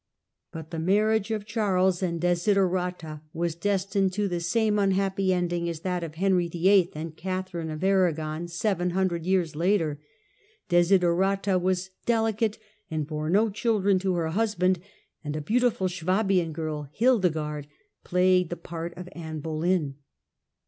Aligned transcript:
But 0.51 0.71
the 0.71 0.79
marriage 0.79 1.29
of 1.29 1.45
Charles 1.45 2.01
and 2.01 2.19
Desiderata 2.19 3.21
was 3.33 3.53
destined 3.53 4.11
to 4.13 4.27
the 4.27 4.39
same 4.39 4.79
unhappy 4.79 5.31
ending 5.31 5.69
as 5.69 5.81
that 5.81 6.03
of 6.03 6.15
Henry 6.15 6.47
VIII. 6.47 6.89
and 6.95 7.15
Catherine 7.15 7.69
of 7.69 7.83
Arragon 7.83 8.47
seven 8.47 8.89
hundred 8.97 9.27
years 9.27 9.55
later. 9.55 10.01
Desiderata 10.69 11.59
was 11.59 11.91
delicate 12.07 12.57
and 12.89 13.05
bore 13.05 13.29
no 13.29 13.51
child 13.51 14.01
to 14.01 14.15
her 14.15 14.29
husband, 14.29 14.79
and 15.23 15.35
a 15.35 15.39
beautiful 15.41 15.87
Suabian 15.87 16.51
girl, 16.51 16.89
Hildegarde, 16.93 17.67
played 18.03 18.49
the 18.49 18.57
part 18.57 18.97
of 18.97 19.07
Anne 19.11 19.39
Boleyn. 19.39 19.97